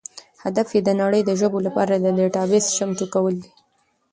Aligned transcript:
هدف 0.43 0.67
یې 0.75 0.81
د 0.83 0.89
نړۍ 1.01 1.21
د 1.25 1.31
ژبو 1.39 1.57
لپاره 1.67 1.93
د 1.97 2.05
ډیټابیس 2.17 2.65
چمتو 2.77 3.05
کول 3.13 3.33
دي. 3.43 3.51